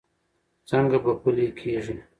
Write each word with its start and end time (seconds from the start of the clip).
څنګه 0.69 0.97
به 1.03 1.11
پلي 1.21 1.47
کېږي؟ 1.59 1.95